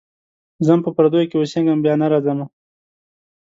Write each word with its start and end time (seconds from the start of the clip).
ځم 0.65 0.79
په 0.85 0.89
پردیو 0.95 1.29
کي 1.29 1.35
اوسېږمه 1.37 1.77
بیا 1.83 1.93
نه 2.01 2.07
راځمه. 2.11 2.45